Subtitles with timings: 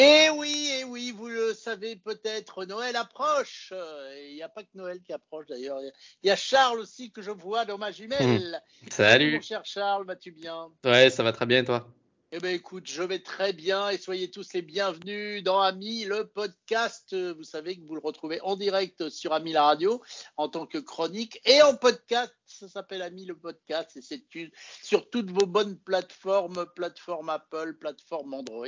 [0.00, 3.70] Et eh oui, et eh oui, vous le savez peut-être, Noël approche.
[4.28, 5.78] Il n'y a pas que Noël qui approche d'ailleurs.
[6.22, 8.62] Il y a Charles aussi que je vois dans ma jumelle.
[8.82, 8.86] Mmh.
[8.90, 9.34] Salut.
[9.34, 10.70] Mon cher Charles, vas-tu bien?
[10.86, 11.86] Ouais, ça va très bien et toi?
[12.32, 16.28] Eh bien, écoute, je vais très bien et soyez tous les bienvenus dans Ami, le
[16.28, 17.12] podcast.
[17.12, 20.00] Vous savez que vous le retrouvez en direct sur Ami la radio
[20.36, 22.32] en tant que chronique et en podcast.
[22.46, 24.22] Ça s'appelle Ami le podcast et c'est
[24.80, 28.66] sur toutes vos bonnes plateformes, plateforme Apple, plateforme Android.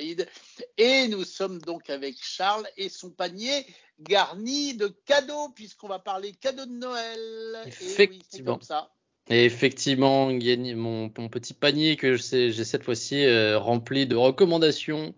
[0.77, 3.65] Et nous sommes donc avec Charles et son panier
[4.01, 7.63] garni de cadeaux puisqu'on va parler cadeaux de Noël.
[7.67, 8.03] Effectivement.
[8.03, 8.91] Et oui, c'est comme ça.
[9.29, 15.15] Et effectivement, mon, petit panier que j'ai cette fois-ci euh, rempli de recommandations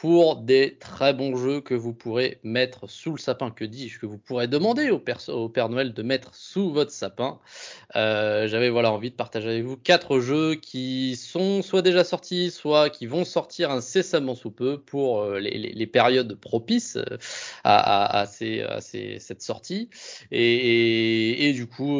[0.00, 3.50] pour des très bons jeux que vous pourrez mettre sous le sapin.
[3.50, 7.38] Que dis-je Que vous pourrez demander au, Père Noël de mettre sous votre sapin.
[7.96, 12.50] Euh, j'avais voilà envie de partager avec vous quatre jeux qui sont soit déjà sortis,
[12.50, 17.18] soit qui vont sortir incessamment sous peu pour euh, les, périodes propices euh,
[17.64, 19.90] à, cette sortie.
[20.32, 21.98] Et, du coup,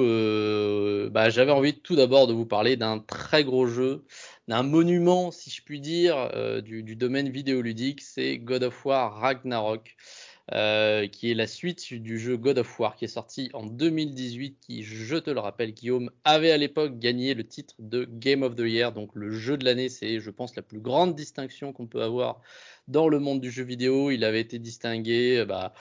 [1.11, 4.07] bah, j'avais envie tout d'abord de vous parler d'un très gros jeu
[4.49, 9.97] un monument, si je puis dire, euh, du, domaine vidéoludique, c'est God of War Ragnarok,
[10.53, 14.59] euh, qui est la suite du jeu God of War qui est sorti en 2018,
[14.61, 18.57] qui, je te le rappelle, Guillaume, avait à l'époque gagné le titre de Game of
[18.57, 21.87] the Year, donc le jeu de l'année, c'est, je pense, la plus grande distinction qu'on
[21.87, 22.41] peut avoir
[22.89, 24.11] dans le monde du jeu vidéo.
[24.11, 25.73] Il avait été distingué, bah,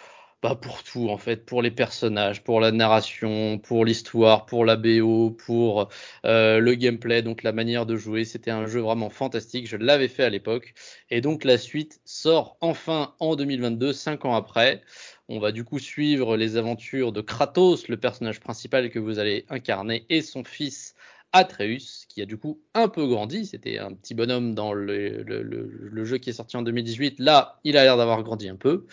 [0.42, 4.76] pas pour tout en fait, pour les personnages, pour la narration, pour l'histoire, pour la
[4.78, 5.90] BO, pour
[6.26, 8.26] euh, le gameplay, donc la manière de jouer.
[8.26, 9.68] C'était un jeu vraiment fantastique.
[9.68, 10.74] Je l'avais fait à l'époque
[11.10, 14.82] et donc la suite sort enfin en 2022, cinq ans après.
[15.28, 19.46] On va du coup suivre les aventures de Kratos, le personnage principal que vous allez
[19.50, 20.96] incarner, et son fils
[21.34, 23.46] Atreus, qui a du coup un peu grandi.
[23.46, 27.20] C'était un petit bonhomme dans le, jeu qui est sorti en 2018.
[27.20, 28.86] Là, il a l'air d'avoir grandi un peu.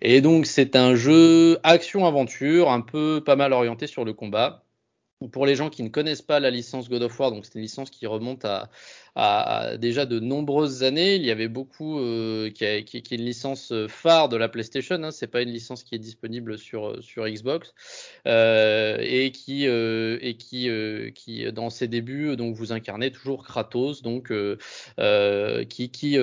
[0.00, 4.64] Et donc, c'est un jeu action-aventure, un peu pas mal orienté sur le combat.
[5.32, 7.60] Pour les gens qui ne connaissent pas la licence God of War, donc c'est une
[7.60, 8.70] licence qui remonte à,
[9.16, 11.16] à, déjà de nombreuses années.
[11.16, 15.02] Il y avait beaucoup euh, qui, est une licence euh, phare de la PlayStation.
[15.02, 17.74] Hein, c'est pas une licence qui est disponible sur euh, Xbox
[18.26, 20.68] et qui et qui
[21.14, 24.32] qui dans ses débuts donc vous incarnez toujours Kratos donc
[25.68, 26.18] qui qui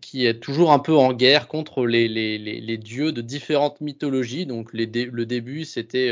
[0.00, 4.46] qui est toujours un peu en guerre contre les les, les, dieux de différentes mythologies.
[4.46, 6.10] Donc le début c'était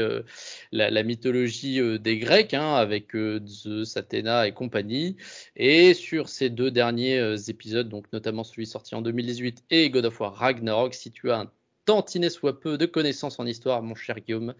[0.73, 3.15] la, la, mythologie des Grecs hein, avec
[3.47, 5.17] Zeus, Athéna et compagnie
[5.57, 9.91] et et sur ces deux derniers euh, épisodes, donc notamment celui sorti en 2018 et
[9.91, 11.51] God of War Ragnarok, si tu as un
[11.85, 14.55] tantinet soit peu de connaissances en histoire, mon cher Guillaume,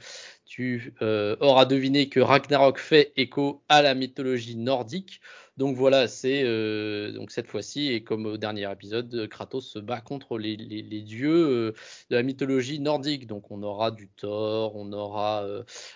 [0.45, 5.23] tu euh, auras deviné que Ragnarok fait écho à la mythologie nordique.
[5.57, 10.03] Donc voilà, c'est euh, donc cette fois-ci et comme au dernier épisode, Kratos se bat
[10.03, 10.57] contre les,
[11.03, 11.73] dieux
[12.11, 13.27] de la mythologie nordique.
[13.27, 15.47] Donc on aura du Thor, on aura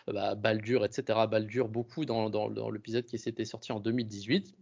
[0.06, 1.18] bah, Baldur, etc.
[1.30, 4.54] Baldur beaucoup dans l'épisode qui s'était sorti en 2018.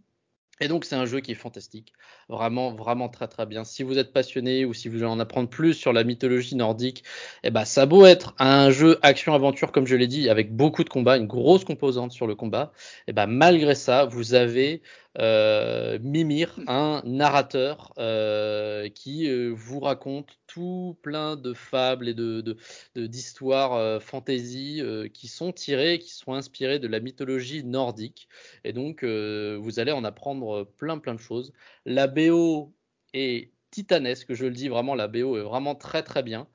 [0.61, 1.91] Et donc c'est un jeu qui est fantastique,
[2.29, 3.65] vraiment vraiment très très bien.
[3.65, 7.03] Si vous êtes passionné ou si vous voulez en apprendre plus sur la mythologie nordique,
[7.43, 10.55] eh ben ça a beau être un jeu action aventure comme je l'ai dit avec
[10.55, 12.71] beaucoup de combats, une grosse composante sur le combat,
[13.07, 14.81] eh ben malgré ça vous avez
[15.19, 22.57] euh, Mimir, un narrateur euh, qui euh, vous raconte tout plein de fables et de,
[22.95, 24.81] d'histoires fantasy
[25.13, 28.27] qui sont tirées, qui sont inspirées de la mythologie nordique.
[28.63, 31.53] Et donc, vous allez en apprendre plein plein de choses.
[31.85, 32.73] La BO
[33.13, 36.47] est titanesque, je le dis vraiment, la BO est vraiment très très bien.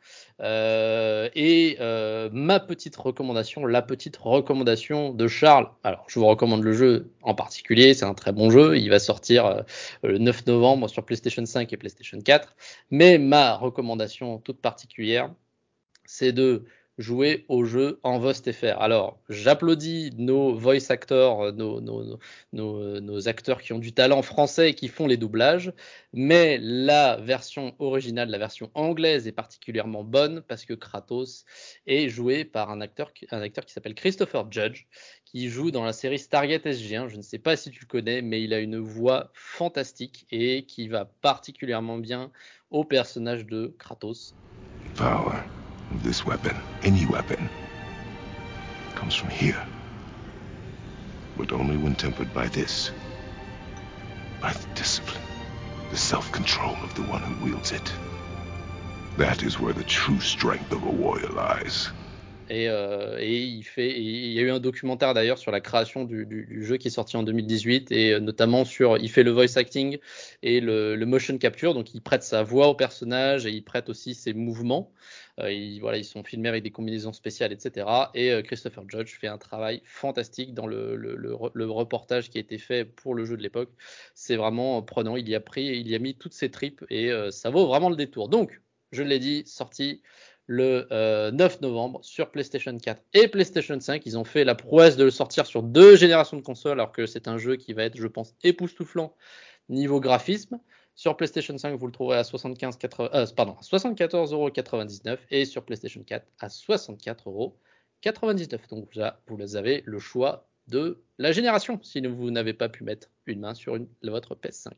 [0.42, 5.70] Euh, et euh, ma petite recommandation, la petite recommandation de Charles.
[5.84, 8.78] Alors, je vous recommande le jeu en particulier, c'est un très bon jeu.
[8.78, 9.62] Il va sortir euh,
[10.02, 12.56] le 9 novembre sur PlayStation 5 et PlayStation 4.
[12.90, 15.30] Mais ma recommandation toute particulière,
[16.06, 16.64] c'est de
[17.00, 18.78] jouer au jeu en VostFR.
[18.78, 21.80] Alors, j'applaudis nos voice actors, euh, nos,
[22.52, 25.72] nos, acteurs qui ont du talent français et qui font les doublages,
[26.12, 31.44] mais la version originale, la version anglaise est particulièrement bonne parce que Kratos
[31.86, 34.84] est joué par un acteur, un acteur qui s'appelle Christopher Judge,
[35.24, 37.08] qui joue dans la série Stargate SG1.
[37.08, 40.64] Je ne sais pas si tu le connais, mais il a une voix fantastique et
[40.64, 42.30] qui va particulièrement bien
[42.70, 44.34] au personnage de Kratos.
[45.92, 47.50] This weapon, any weapon,
[48.94, 49.60] comes from here.
[51.36, 52.92] But only when tempered by this.
[54.40, 55.22] By the discipline,
[55.90, 57.92] the self-control of the one who wields it.
[59.18, 61.90] That is where the true strength of a warrior lies.
[62.52, 66.90] Et, il y a eu un documentaire d'ailleurs sur la création du, jeu qui est
[66.90, 69.98] sorti en 2018 et notamment sur, il fait le voice acting
[70.42, 74.14] et le motion capture, donc il prête sa voix au personnage et il prête aussi
[74.14, 74.90] ses mouvements.
[75.40, 77.86] Euh, ils, voilà, ils sont filmés avec des combinaisons spéciales, etc.
[78.14, 82.84] Et euh, Christopher Judge fait un travail fantastique dans le, reportage qui a été fait
[82.84, 83.70] pour le jeu de l'époque.
[84.14, 85.16] C'est vraiment prenant.
[85.16, 87.66] Il y a pris, il y a mis toutes ses tripes et euh, ça vaut
[87.66, 88.28] vraiment le détour.
[88.28, 88.60] Donc,
[88.92, 90.02] je l'ai dit, sorti
[90.46, 90.88] le
[91.30, 94.02] 9 novembre sur PlayStation 4 et PlayStation 5.
[94.04, 97.06] Ils ont fait la prouesse de le sortir sur deux générations de consoles, alors que
[97.06, 99.14] c'est un jeu qui va être, je pense, époustouflant
[99.68, 100.58] niveau graphisme.
[101.00, 106.26] Sur PlayStation 5, vous le trouverez à 75, euh, pardon, 74,99€ et sur PlayStation 4
[106.40, 108.68] à 64,99€.
[108.70, 108.90] Donc
[109.26, 113.54] vous avez le choix de la génération si vous n'avez pas pu mettre une main
[113.54, 114.72] sur une, votre PS5.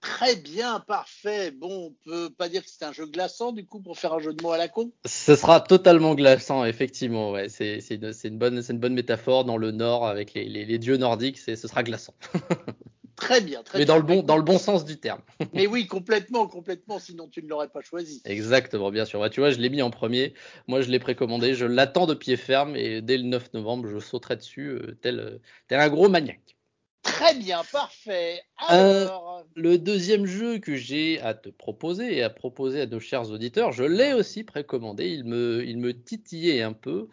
[0.00, 1.52] Très bien, parfait.
[1.52, 4.18] Bon, on peut pas dire que c'est un jeu glaçant du coup pour faire un
[4.18, 4.90] jeu de mots à la con.
[5.06, 7.30] Ce sera totalement glaçant, effectivement.
[7.30, 10.78] Ouais, c'est une, une, bonne, une bonne métaphore dans le Nord avec les, les, les
[10.78, 11.38] dieux nordiques.
[11.38, 12.14] Ce sera glaçant.
[13.24, 13.94] Très bien, très Mais bien.
[13.94, 15.20] dans le bon, dans le bon sens du terme.
[15.54, 16.98] Mais oui, complètement, complètement.
[16.98, 18.20] Sinon, tu ne l'aurais pas choisi.
[18.26, 19.26] Exactement, bien sûr.
[19.30, 20.34] tu vois, je l'ai mis en premier.
[20.68, 21.54] Moi, je l'ai précommandé.
[21.54, 25.40] Je l'attends de pied ferme et dès le 9 novembre, je sauterai dessus euh, tel,
[25.68, 26.54] tel un gros maniaque.
[27.02, 28.42] Très bien, parfait.
[28.56, 29.44] Alors...
[29.54, 33.72] le deuxième jeu que j'ai à te proposer et à proposer à nos chers auditeurs,
[33.72, 35.08] je l'ai aussi précommandé.
[35.08, 37.08] Il me, il me titillait un peu.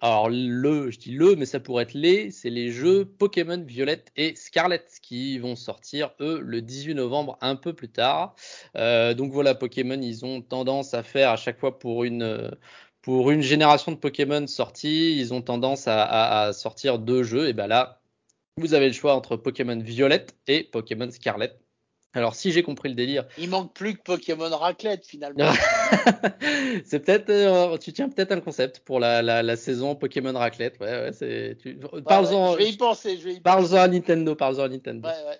[0.00, 4.12] Alors le, je dis le, mais ça pourrait être les, c'est les jeux Pokémon Violette
[4.16, 8.34] et Scarlet qui vont sortir eux le 18 novembre, un peu plus tard.
[8.76, 12.50] Euh, donc voilà, Pokémon, ils ont tendance à faire à chaque fois pour une
[13.02, 17.48] pour une génération de Pokémon sortis, ils ont tendance à sortir deux jeux.
[17.48, 18.00] Et ben là,
[18.58, 21.56] vous avez le choix entre Pokémon Violette et Pokémon Scarlet.
[22.16, 23.26] Alors, si j'ai compris le délire.
[23.36, 25.52] Il manque plus que Pokémon Raclette, finalement.
[26.86, 30.80] c'est peut-être, euh, tu tiens peut-être un concept pour la, la, la saison Pokémon Raclette.
[30.80, 32.54] Ouais, ouais, c'est, tu, parle-en.
[32.54, 35.06] je vais y penser, je vais y Parle-en à Nintendo, parle-en à Nintendo.
[35.06, 35.38] Ouais, ouais.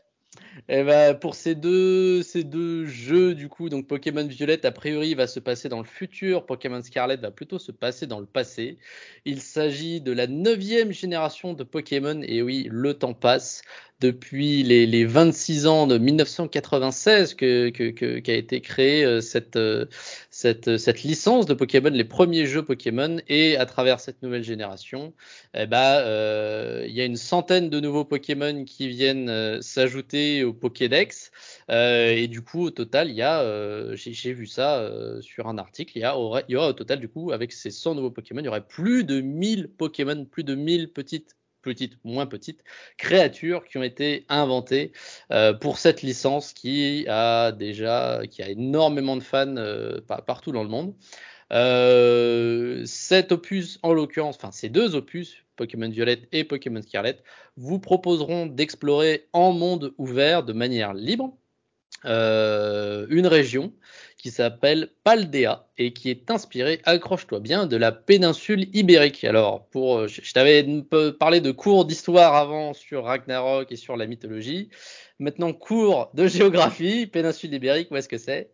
[0.68, 4.72] Et eh ben, pour ces deux, ces deux jeux, du coup, donc Pokémon Violette, a
[4.72, 6.44] priori, va se passer dans le futur.
[6.44, 8.78] Pokémon Scarlet va plutôt se passer dans le passé.
[9.24, 12.20] Il s'agit de la neuvième génération de Pokémon.
[12.22, 13.62] Et oui, le temps passe
[14.00, 19.86] depuis les, les 26 ans de 1996 que, qu'a été créée euh, cette, euh,
[20.30, 25.14] cette, cette licence de Pokémon, les premiers jeux Pokémon, et à travers cette nouvelle génération,
[25.56, 31.30] euh, il y a une centaine de nouveaux Pokémon qui viennent euh, s'ajouter au Pokédex,
[31.70, 34.90] euh, et du coup, au total, il y a, euh, j'ai, vu ça
[35.20, 36.14] sur un article, il y, a,
[36.48, 38.66] il y aura au total, du coup, avec ces 100 nouveaux Pokémon, il y aurait
[38.66, 42.62] plus de 1000 Pokémon, plus de 1000 petites petites, moins petites
[42.96, 44.92] créatures qui ont été inventées
[45.32, 50.62] euh, pour cette licence qui a déjà, qui a énormément de fans euh, partout dans
[50.62, 50.94] le monde.
[51.52, 57.18] Euh, cet opus, en l'occurrence, enfin ces deux opus, Pokémon Violette et Pokémon Scarlet,
[57.56, 61.36] vous proposeront d'explorer en monde ouvert de manière libre
[62.04, 63.72] euh, une région
[64.18, 69.24] qui s'appelle Paldea et qui est inspirée, accroche-toi bien, de la péninsule ibérique.
[69.24, 70.66] Alors, pour, euh, je t'avais
[71.18, 74.70] parlé de cours d'histoire avant sur Ragnarok et sur la mythologie.
[75.18, 78.50] Maintenant, cours de géographie, péninsule ibérique, où est-ce que c'est?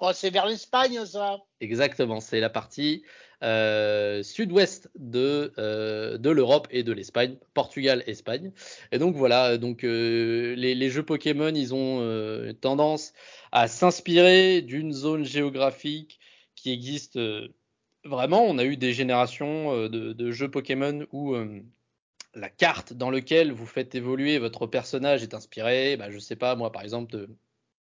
[0.00, 1.38] Oh, c'est vers l'Espagne, ça.
[1.60, 3.02] Exactement, c'est la partie
[3.42, 8.52] euh, sud-ouest de, euh, de l'Europe et de l'Espagne, Portugal, Espagne.
[8.92, 13.12] Et donc voilà, donc euh, les, jeux Pokémon, ils ont tendance
[13.52, 16.18] à s'inspirer d'une zone géographique
[16.54, 17.18] qui existe
[18.04, 18.42] vraiment.
[18.42, 21.34] On a eu des générations de, de, jeux Pokémon où
[22.34, 26.54] la carte dans laquelle vous faites évoluer votre personnage est inspirée, bah, je sais pas
[26.54, 27.28] moi par exemple de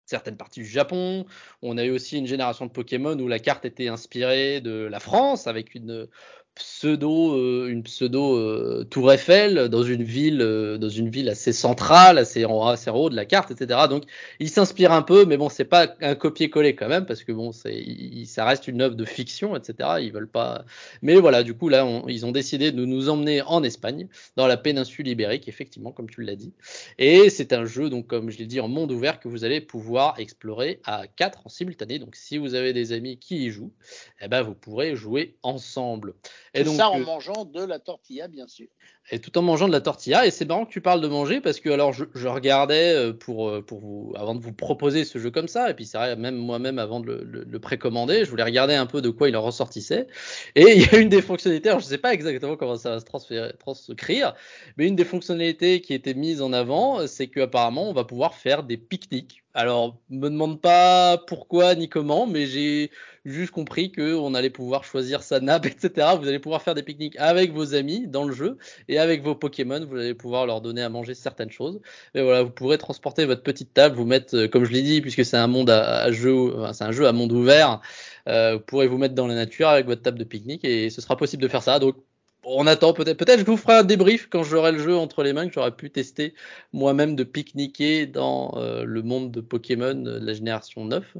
[0.06, 1.26] certaines parties du Japon.
[1.62, 5.00] On a eu aussi une génération de Pokémon où la carte était inspirée de la
[5.00, 6.08] France avec une
[6.54, 11.52] pseudo euh, une pseudo euh, Tour Eiffel dans une ville euh, dans une ville assez
[11.52, 14.04] centrale assez en assez haut de la carte etc donc
[14.38, 17.52] il s'inspire un peu mais bon c'est pas un copier-coller quand même parce que bon
[17.52, 17.84] c'est
[18.26, 20.64] ça reste une œuvre de fiction etc ils veulent pas
[21.00, 24.56] mais voilà du coup là ils ont décidé de nous emmener en Espagne dans la
[24.56, 26.52] péninsule ibérique effectivement comme tu l'as dit.
[26.98, 29.60] Et c'est un jeu donc comme je l'ai dit en monde ouvert que vous allez
[29.60, 31.98] pouvoir explorer à quatre en simultané.
[31.98, 33.72] Donc si vous avez des amis qui y jouent
[34.20, 36.14] eh ben vous pourrez jouer ensemble
[36.54, 38.66] et donc, ça en euh, mangeant de la tortilla, bien sûr.
[39.10, 40.26] Et tout en mangeant de la tortilla.
[40.26, 43.12] Et c'est marrant que tu parles de manger parce que alors je, je regardais euh,
[43.12, 45.70] pour euh, pour vous avant de vous proposer ce jeu comme ça.
[45.70, 48.74] Et puis c'est vrai même moi-même avant de le, le, le, précommander, je voulais regarder
[48.74, 50.06] un peu de quoi il en ressortissait.
[50.54, 51.70] Et il y a une des fonctionnalités.
[51.70, 54.34] Alors je sais pas exactement comment ça va se transférer, transcrire,
[54.76, 58.62] mais une des fonctionnalités qui était mise en avant, c'est qu'apparemment on va pouvoir faire
[58.62, 62.90] des pique-niques Alors, me demande pas pourquoi ni comment, mais j'ai
[63.26, 66.16] juste compris que on allait pouvoir choisir sa nappe, etc.
[66.18, 68.56] Vous allez pouvoir faire des pique-niques avec vos amis dans le jeu
[68.88, 71.80] et avec vos Pokémon, vous allez pouvoir leur donner à manger certaines choses.
[72.14, 75.02] Mais voilà, vous pourrez transporter votre petite table, vous mettre, euh, comme je l'ai dit,
[75.02, 77.80] puisque c'est un monde à, jeu, c'est un jeu à monde ouvert,
[78.28, 81.00] euh, vous pourrez vous mettre dans la nature avec votre table de pique-nique et ce
[81.02, 81.78] sera possible de faire ça.
[81.78, 81.96] Donc
[82.44, 83.16] on attend peut-être.
[83.16, 85.74] Peut-être je vous ferai un débrief quand j'aurai le jeu entre les mains que j'aurai
[85.74, 86.34] pu tester
[86.72, 91.16] moi-même de pique-niquer dans euh, le monde de Pokémon de la génération 9.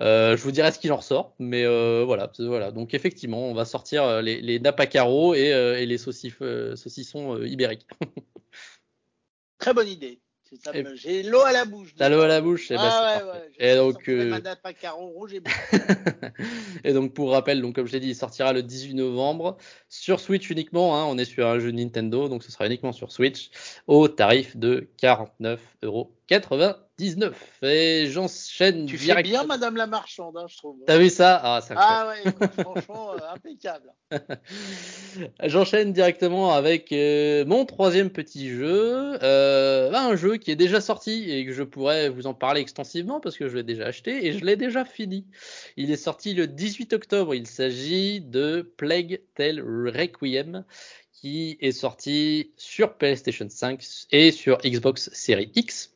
[0.00, 2.70] Euh, je vous dirai ce qu'il en ressort, mais euh, voilà, voilà.
[2.70, 7.86] Donc effectivement, on va sortir les, les et, et les saucissons ibériques.
[9.58, 10.20] Très bonne idée.
[10.94, 11.94] J'ai l'eau à la bouche.
[11.96, 14.40] T'as l'eau à la bouche, ah, ouais, ouais, et donc, euh...
[14.92, 15.42] rouge et,
[16.84, 19.56] et donc pour rappel, donc comme je l'ai dit, il sortira le 18 novembre
[19.88, 20.96] sur Switch uniquement.
[20.96, 23.50] Hein, on est sur un jeu Nintendo, donc ce sera uniquement sur Switch
[23.86, 26.12] au tarif de 49 euros
[26.98, 27.62] 99.
[27.62, 30.76] Et j'enchaîne Tu fais bien Madame la Marchande, hein, je trouve.
[30.84, 31.40] T'as vu ça?
[31.42, 33.92] Ah, ah ouais, écoute, franchement, euh, impeccable.
[35.44, 39.16] j'enchaîne directement avec euh, mon troisième petit jeu.
[39.22, 43.20] Euh, un jeu qui est déjà sorti et que je pourrais vous en parler extensivement
[43.20, 45.24] parce que je l'ai déjà acheté et je l'ai déjà fini.
[45.76, 47.34] Il est sorti le 18 octobre.
[47.34, 50.64] Il s'agit de Plague Tale Requiem
[51.12, 55.92] qui est sorti sur PlayStation 5 et sur Xbox Series X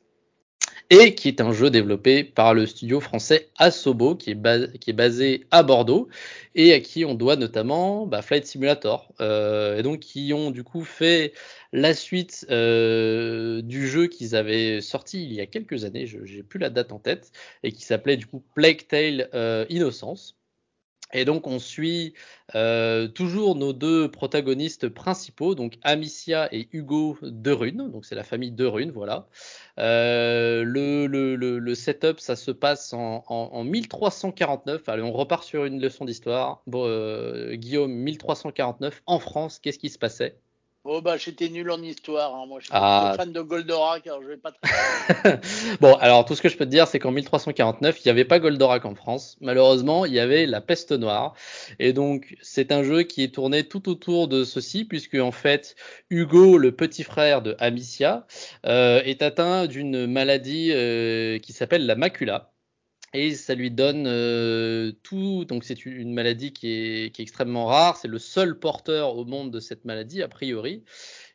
[0.91, 4.95] et qui est un jeu développé par le studio français Asobo, qui est, qui est
[4.95, 6.09] basé à Bordeaux,
[6.55, 10.64] et à qui on doit notamment bah, Flight Simulator, euh, et donc qui ont du
[10.64, 11.33] coup fait
[11.73, 16.43] la suite euh, du jeu qu'ils avaient sorti il y a quelques années, je n'ai
[16.43, 20.37] plus la date en tête, et qui s'appelait du coup Plague Tale euh, Innocence.
[21.12, 22.14] Et donc on suit
[22.54, 28.25] euh, toujours nos deux protagonistes principaux, donc Amicia et Hugo de Rune, donc c'est la
[28.25, 29.28] famille de Rune, voilà.
[29.78, 34.88] Euh, le, setup, ça se passe en, en, en, 1349.
[34.88, 36.62] Allez, on repart sur une leçon d'histoire.
[36.73, 40.38] Euh, Guillaume, 1349 en France, qu'est-ce qui se passait?
[40.85, 42.45] Oh bah j'étais nul en histoire, hein.
[42.49, 43.15] moi je suis ah.
[43.17, 45.41] fan de Goldorak, alors je vais pas très
[45.81, 48.25] Bon, alors tout ce que je peux te dire, c'est qu'en 1349, il n'y avait
[48.25, 49.37] pas Goldorak en France.
[49.41, 51.35] Malheureusement, il y avait la peste noire.
[51.79, 55.77] Et donc, c'est un jeu qui est tourné tout autour de ceci, puisque en fait,
[56.11, 58.27] Hugo, le petit frère de Amicia,
[58.67, 62.52] euh, est atteint d'une maladie euh, qui s'appelle la macula
[63.14, 65.45] et ça lui donne euh, tout.
[65.45, 67.97] Donc c'est une maladie qui est, extrêmement rare.
[67.97, 70.83] C'est le seul porteur au monde de cette maladie a priori,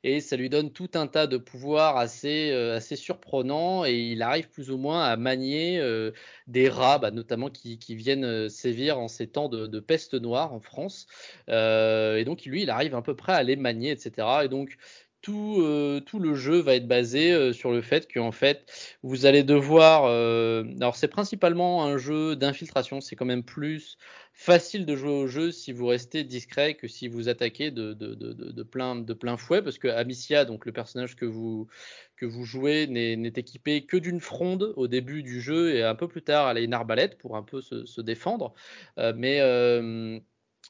[0.04, 3.86] et ça lui donne tout un tas de pouvoirs assez euh, assez surprenants.
[3.86, 6.12] Et il arrive plus ou moins à manier euh,
[6.48, 10.54] des rats, bah, notamment qui, qui, viennent sévir en ces temps de, de peste noire
[10.54, 11.08] en France.
[11.48, 14.28] et donc lui, il arrive à peu près à les manier, etc.
[14.44, 14.78] Et donc
[15.22, 18.98] tout, euh, tout, le jeu va être basé euh, sur le fait que en fait
[19.04, 23.02] vous allez devoir euh, alors c'est principalement un jeu d'infiltration.
[23.02, 23.98] C'est quand même plus
[24.34, 29.38] facile de jouer au jeu si vous restez discret que si vous attaquez de, plein,
[29.38, 31.68] fouet parce que Amicia donc le personnage que vous
[32.16, 36.08] que vous jouez n'est équipé que d'une fronde au début du jeu et un peu
[36.08, 38.54] plus tard elle a une arbalète pour un peu se, se défendre.
[38.98, 39.42] Mais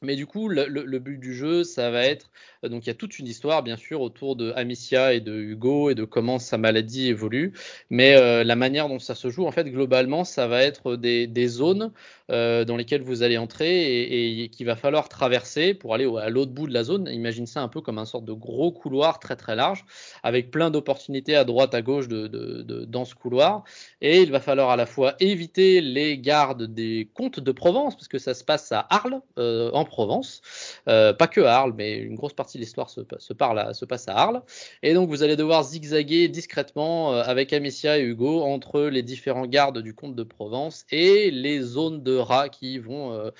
[0.02, 2.30] mais du coup, le, but du jeu, ça va être
[2.64, 5.34] euh, donc il y a toute une histoire bien sûr autour de Amicia et de
[5.34, 7.52] Hugo et de comment sa maladie évolue,
[7.90, 11.48] mais euh, la manière dont ça se joue, en fait, globalement, ça va être des,
[11.48, 11.92] zones
[12.30, 16.28] euh, dans lesquelles vous allez entrer et, et qu'il va falloir traverser pour aller à
[16.28, 17.08] l'autre bout de la zone.
[17.10, 19.84] Imagine ça un peu comme un sorte de gros couloir très très large
[20.22, 23.64] avec plein d'opportunités à droite à gauche dans ce couloir
[24.00, 28.08] et il va falloir à la fois éviter les gardes des comtes de Provence parce
[28.08, 30.42] que ça se passe à Arles euh, en Provence,
[30.86, 34.42] euh, pas que Arles, mais une grosse partie de l'histoire se, se, passe à Arles.
[34.82, 39.46] Et donc vous allez devoir zigzaguer discrètement euh, avec Amicia et Hugo entre les différents
[39.46, 43.30] gardes du comte de Provence et les zones de rats qui vont euh,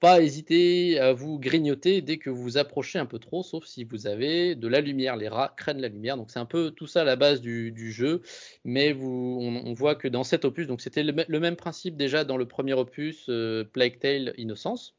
[0.00, 3.84] pas hésiter à vous grignoter dès que vous vous approchez un peu trop, sauf si
[3.84, 5.16] vous avez de la lumière.
[5.16, 8.22] Les rats craignent la lumière, donc c'est un peu tout ça la base du, jeu.
[8.64, 12.46] Mais on, voit que dans cet opus, donc c'était le, même principe déjà dans le
[12.46, 13.30] premier opus,
[13.72, 14.97] Plague Tale Innocence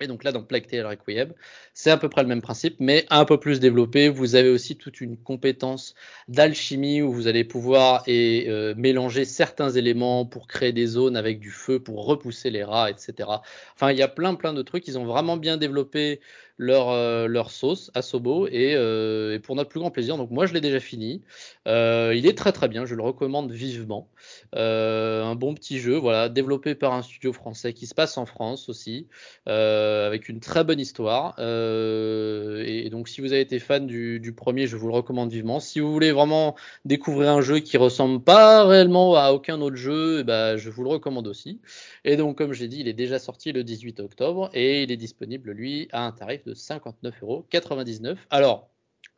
[0.00, 1.32] et donc là, dans Plague Tale Requiem,
[1.74, 4.08] c'est à peu près le même principe, mais un peu plus développé.
[4.08, 5.94] Vous avez aussi toute une compétence
[6.28, 11.50] d'alchimie où vous allez pouvoir euh, mélanger certains éléments pour créer des zones avec du
[11.50, 13.28] feu, pour repousser les rats, etc.
[13.74, 14.86] Enfin, il y a plein plein de trucs.
[14.86, 16.20] Ils ont vraiment bien développé
[16.58, 20.16] leur, euh, leur sauce à Sobo et, euh, et, pour notre plus grand plaisir.
[20.16, 21.22] Donc moi, je l'ai déjà fini.
[21.68, 22.84] Euh, il est très très bien.
[22.84, 24.08] Je le recommande vivement.
[24.56, 28.26] Euh, un bon petit jeu, voilà, développé par un studio français qui se passe en
[28.26, 29.06] France aussi.
[29.48, 31.38] Euh, avec une très bonne histoire.
[31.38, 35.60] et, donc, si vous avez été fan du, premier, je vous le recommande vivement.
[35.60, 40.24] Si vous voulez vraiment découvrir un jeu qui ressemble pas réellement à aucun autre jeu,
[40.24, 41.60] bah, je vous le recommande aussi.
[42.04, 44.96] Et donc, comme j'ai dit, il est déjà sorti le 18 octobre et il est
[44.96, 48.16] disponible, lui, à un tarif 59,99€.
[48.30, 48.70] Alors,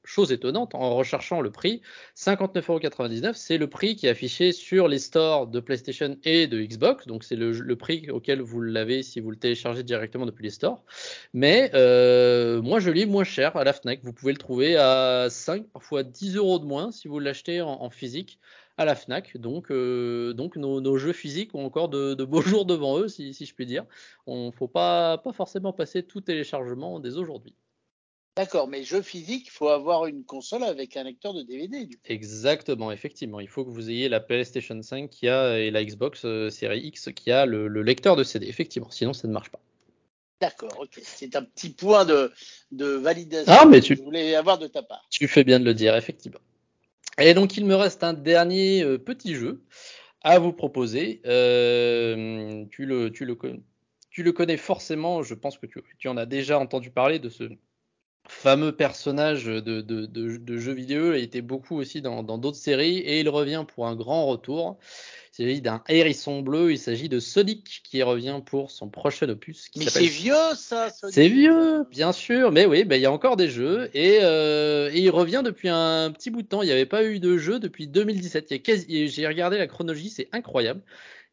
[0.05, 1.83] chose étonnante, en recherchant le prix,
[2.17, 7.07] 59,99€, c'est le prix qui est affiché sur les stores de PlayStation et de Xbox.
[7.07, 10.85] Donc c'est le, prix auquel vous l'avez si vous le téléchargez directement depuis les stores.
[11.33, 14.01] Mais euh, moi je l'ai moins cher à la Fnac.
[14.03, 17.91] Vous pouvez le trouver à 5, parfois 10 euros de moins si vous l'achetez en,
[17.91, 18.39] physique
[18.77, 19.37] à la Fnac.
[19.37, 23.55] Donc, euh, donc nos, jeux physiques ont encore de, beaux jours devant eux, si, je
[23.55, 23.85] puis dire.
[24.27, 27.55] On ne faut pas, pas forcément passer tout téléchargement dès aujourd'hui.
[28.37, 31.89] D'accord, mais jeu physique, il faut avoir une console avec un lecteur de DVD.
[32.07, 33.41] Exactement, effectivement.
[33.41, 36.81] Il faut que vous ayez la PlayStation 5 qui a, et la Xbox euh, Series
[36.81, 38.91] X qui a le, lecteur de CD, effectivement.
[38.91, 39.61] Sinon, ça ne marche pas.
[40.41, 41.01] D'accord, ok.
[41.03, 42.33] C'est un petit point de,
[42.73, 45.05] validation ah, mais tu, que je voulais avoir de ta part.
[45.11, 46.41] Tu fais bien de le dire, effectivement.
[47.21, 49.63] Et donc, il me reste un dernier euh, petit jeu
[50.23, 51.21] à vous proposer.
[51.27, 57.29] Euh, tu, le, connais forcément, je pense que tu, en as déjà entendu parler de
[57.29, 57.45] ce
[58.29, 61.15] fameux personnage de, de, jeux vidéo.
[61.15, 64.79] Il été beaucoup aussi dans d'autres séries et il revient pour un grand retour.
[65.39, 66.73] Il s'agit d'un hérisson bleu.
[66.73, 69.71] Il s'agit de Sonic qui revient pour son prochain opus.
[69.77, 72.51] mais c'est vieux ça, C'est vieux, bien sûr.
[72.51, 75.69] Mais oui, bah, il y a encore des jeux et, euh, et, il revient depuis
[75.69, 76.63] un petit bout de temps.
[76.63, 78.55] Il n'y avait pas eu de jeu depuis 2017.
[78.87, 80.83] J'ai regardé la chronologie, c'est incroyable.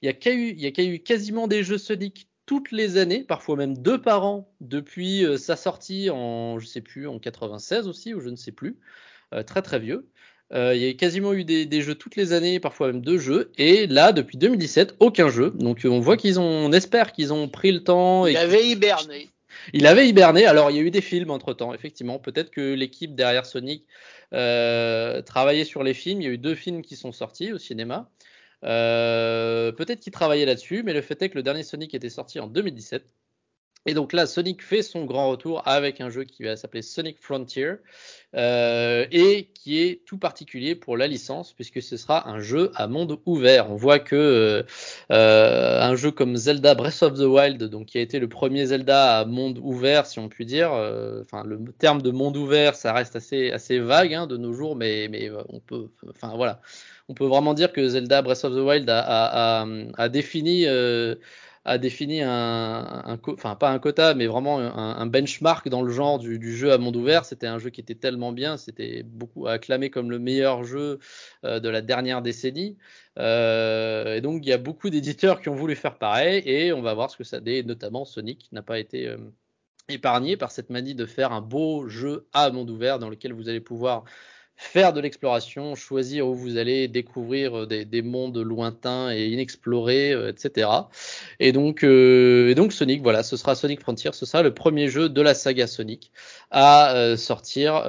[0.02, 3.24] Il y, a eu, il y a eu quasiment des jeux Sonic toutes les années,
[3.24, 7.88] parfois même deux par an, depuis euh, sa sortie en, je sais plus, en 96
[7.88, 8.80] aussi, ou je ne sais plus,
[9.34, 10.08] euh, très très vieux.
[10.54, 13.52] Euh, il y a quasiment eu des, jeux toutes les années, parfois même deux jeux,
[13.58, 15.52] et là, depuis 2017, aucun jeu.
[15.52, 18.28] Donc on voit qu'ils ont, on espère qu'ils ont pris le temps.
[18.28, 19.30] Il avait hiberné.
[19.74, 20.46] Il avait hiberné.
[20.46, 22.20] Alors il y a eu des films entre temps, effectivement.
[22.20, 23.86] Peut-être que l'équipe derrière Sonic
[24.32, 26.22] travaillait sur les films.
[26.22, 28.10] Il y a eu deux films qui sont sortis au cinéma.
[28.64, 32.40] Euh, peut-être qu'il travaillait là-dessus, mais le fait est que le dernier Sonic était sorti
[32.40, 33.06] en 2017.
[33.88, 37.18] Et donc là, Sonic fait son grand retour avec un jeu qui va s'appeler Sonic
[37.22, 37.76] Frontier
[38.36, 42.88] euh, et qui est tout particulier pour la licence puisque ce sera un jeu à
[42.88, 43.72] monde ouvert.
[43.72, 44.66] On voit que
[45.12, 48.66] euh, un jeu comme Zelda Breath of the Wild, donc qui a été le premier
[48.66, 50.72] Zelda à monde ouvert, si on peut dire.
[51.22, 54.76] Enfin, le terme de monde ouvert, ça reste assez assez vague hein, de nos jours,
[54.76, 55.88] mais mais on peut.
[56.10, 56.60] Enfin voilà
[57.10, 59.66] on peut vraiment dire que Zelda Breath of the Wild a,
[60.10, 65.92] défini, euh, a défini un, enfin pas un quota, mais vraiment un, benchmark dans le
[65.92, 67.26] genre du, jeu à monde ouvert.
[67.26, 71.00] C'était un jeu qui était tellement bien, c'était beaucoup acclamé comme le meilleur jeu
[71.44, 72.78] euh, de la dernière décennie.
[73.20, 76.82] Euh, et donc il y a beaucoup d'éditeurs qui ont voulu faire pareil, et on
[76.82, 79.16] va voir ce que ça dit, notamment Sonic n'a pas été
[79.90, 83.50] épargné par cette manie de faire un beau jeu à monde ouvert dans lequel vous
[83.50, 84.04] allez pouvoir
[84.58, 90.32] faire de l'exploration, choisir où vous allez découvrir euh, des, mondes lointains et inexplorés, euh,
[90.32, 90.70] etc.
[91.40, 94.90] Et donc, euh, et donc Sonic, voilà, ce sera Sonic Frontier, ce sera le premier
[94.90, 96.12] jeu de la saga Sonic
[96.50, 97.84] à sortir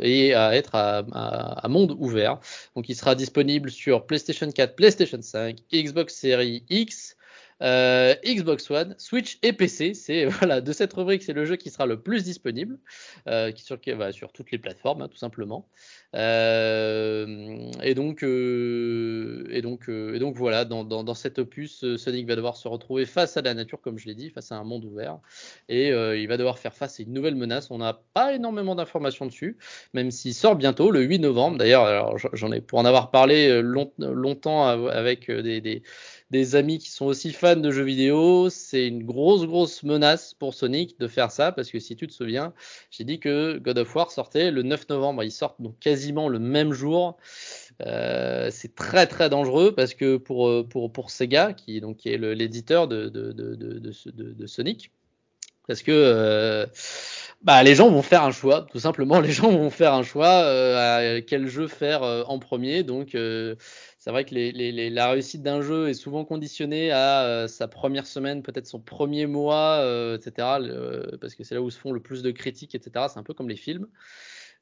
[0.00, 2.38] et à être à, à, monde ouvert.
[2.74, 7.16] Donc, il sera disponible sur PlayStation 4, PlayStation 5, Xbox Series X,
[7.62, 9.94] euh, Xbox One, Switch et PC.
[9.94, 12.78] C'est voilà de cette rubrique, c'est le jeu qui sera le plus disponible,
[13.28, 15.68] euh, qui sur, bah, sur toutes les plateformes, hein, tout simplement.
[16.14, 22.68] Euh, et donc et donc et donc voilà, dans, cet opus, Sonic va devoir se
[22.68, 25.18] retrouver face à la nature, comme je l'ai dit, face à un monde ouvert,
[25.68, 27.70] et il va devoir faire face à une nouvelle menace.
[27.70, 29.56] On n'a pas énormément d'informations dessus,
[29.94, 31.58] même s'il sort bientôt le 8 novembre.
[31.58, 35.30] D'ailleurs, j'en ai pour en avoir parlé longtemps avec
[36.30, 40.54] des, amis qui sont aussi fans de jeux vidéo, c'est une grosse, grosse menace pour
[40.54, 42.52] Sonic de faire ça, parce que si tu te souviens,
[42.90, 46.38] j'ai dit que God of War sortait le 9 novembre, ils sortent donc quasiment le
[46.38, 47.16] même jour.
[47.86, 52.10] Euh, c'est très très dangereux parce que pour, euh, pour, pour Sega, qui, donc, qui
[52.10, 54.90] est l'éditeur de, de, de, Sonic,
[55.66, 56.66] parce que euh,
[57.42, 60.28] bah, les gens vont faire un choix, tout simplement, les gens vont faire un choix
[60.28, 62.82] à quel jeu faire en premier.
[62.82, 64.34] Donc c'est vrai que
[64.94, 69.82] la réussite d'un jeu est souvent conditionnée à sa première semaine, peut-être son premier mois,
[70.14, 70.58] etc.
[71.20, 73.06] parce que c'est là où se font le plus de critiques, etc.
[73.10, 73.86] C'est un peu comme les films.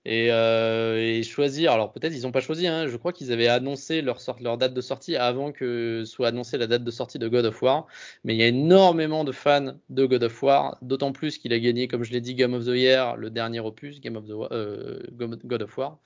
[0.06, 4.02] Euh, et, choisir, alors peut-être ils n'ont pas choisi, hein, je crois qu'ils avaient annoncé
[4.02, 7.46] leur, leur date de sortie avant que soit annoncée la date de sortie de God
[7.46, 7.86] of War,
[8.22, 11.58] mais il y a énormément de fans de God of War, d'autant plus qu'il a
[11.58, 14.52] gagné, comme je l'ai dit, Game of the Year, le dernier opus, Game of the
[14.52, 15.98] euh, God of War.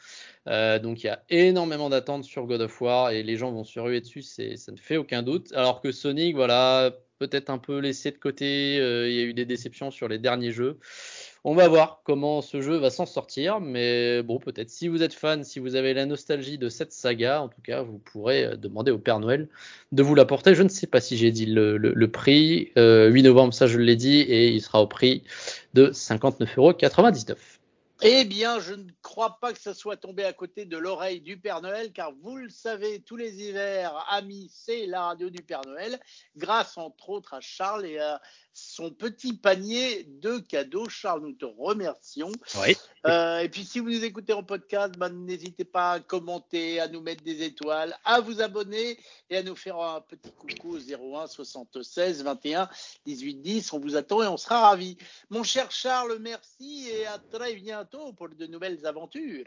[0.46, 3.64] Euh, donc il y a énormément d'attentes sur God of War et les gens vont
[3.64, 5.52] se ruer dessus, ça ne fait aucun doute.
[5.54, 8.76] Alors que Sonic, voilà, peut-être un peu laissé de côté.
[8.76, 10.78] il y a eu des déceptions sur les derniers jeux.
[11.50, 15.14] On va voir comment ce jeu va s'en sortir, mais bon, peut-être si vous êtes
[15.14, 18.56] fan, si vous avez la nostalgie de cette saga, en tout cas, vous pourrez euh,
[18.56, 19.48] demander au Père Noël
[19.90, 20.54] de vous l'apporter.
[20.54, 22.64] Je ne sais pas si j'ai dit le, prix.
[22.66, 25.24] 8 euh, novembre, ça je l'ai dit, et il sera au prix
[25.72, 27.36] de 59,99€.
[28.02, 31.36] Eh bien, je ne crois pas que ça soit tombé à côté de l'oreille du
[31.36, 35.62] Père Noël, car vous le savez, tous les hivers, amis, c'est la radio du Père
[35.66, 35.98] Noël,
[36.36, 38.20] grâce entre autres à Charles et à
[38.58, 40.88] son petit panier de cadeaux.
[40.88, 42.32] Charles, nous te remercions.
[42.56, 42.76] Oui.
[43.06, 46.88] Euh, et puis, si vous nous écoutez en podcast, ben, n'hésitez pas à commenter, à
[46.88, 48.98] nous mettre des étoiles, à vous abonner
[49.30, 52.68] et à nous faire un petit coucou au 01 76 21
[53.06, 53.72] 18 10.
[53.72, 54.96] On vous attend et on sera ravis.
[55.30, 59.44] Mon cher Charles, merci et à très bientôt pour de nouvelles aventures.